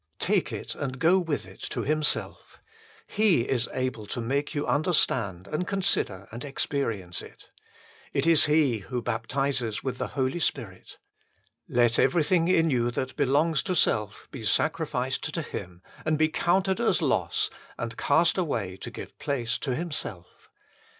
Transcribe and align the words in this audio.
Take 0.17 0.51
it 0.51 0.73
and 0.73 0.97
go 0.97 1.19
with 1.19 1.45
it 1.47 1.59
to 1.69 1.81
Himself. 1.83 2.59
He 3.05 3.41
is 3.47 3.69
able 3.71 4.07
to 4.07 4.19
make 4.19 4.55
you 4.55 4.65
understand, 4.65 5.45
and 5.45 5.67
consider, 5.67 6.27
and 6.31 6.43
experience 6.43 7.21
it. 7.21 7.51
It 8.11 8.25
is 8.25 8.47
He 8.47 8.79
who 8.79 9.03
baptizes 9.03 9.83
with 9.83 9.99
the 9.99 10.07
Holy 10.17 10.39
Spirit. 10.39 10.97
Let 11.69 11.99
everything 11.99 12.47
in 12.47 12.71
you 12.71 12.89
that 12.89 13.15
belongs 13.15 13.61
to 13.61 13.75
self 13.75 14.27
be 14.31 14.43
sacrificed 14.43 15.35
to 15.35 15.43
Him, 15.43 15.83
and 16.03 16.17
be 16.17 16.29
counted 16.29 16.79
as 16.79 17.03
loss, 17.03 17.51
and 17.77 17.95
cast 17.95 18.39
away 18.39 18.77
to 18.77 18.89
give 18.89 19.15
place 19.19 19.59
to 19.59 19.75
Himself. 19.75 20.49